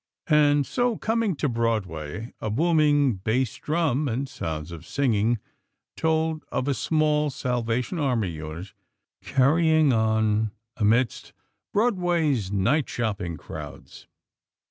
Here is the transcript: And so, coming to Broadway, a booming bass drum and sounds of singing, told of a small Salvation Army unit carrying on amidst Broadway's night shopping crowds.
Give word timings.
And 0.31 0.65
so, 0.65 0.97
coming 0.97 1.35
to 1.35 1.47
Broadway, 1.47 2.33
a 2.41 2.49
booming 2.49 3.17
bass 3.17 3.53
drum 3.57 4.07
and 4.07 4.27
sounds 4.27 4.71
of 4.71 4.83
singing, 4.83 5.37
told 5.95 6.43
of 6.51 6.67
a 6.67 6.73
small 6.73 7.29
Salvation 7.29 7.99
Army 7.99 8.31
unit 8.31 8.73
carrying 9.21 9.93
on 9.93 10.53
amidst 10.75 11.33
Broadway's 11.71 12.51
night 12.51 12.89
shopping 12.89 13.37
crowds. 13.37 14.07